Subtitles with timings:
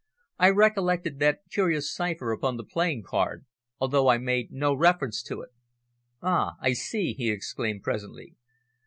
[0.39, 3.45] I recollected that curious cipher upon the playing card,
[3.79, 5.49] although I made no reference to it.
[6.23, 6.53] "Ah!
[6.59, 8.33] I see!" he exclaimed presently.